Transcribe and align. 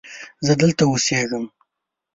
زه 0.45 0.53
دلته 0.61 0.83
اوسیږم 0.87 1.45